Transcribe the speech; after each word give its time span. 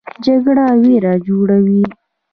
جګړه 0.25 0.65
ویر 0.81 1.05
جوړوي 1.25 1.83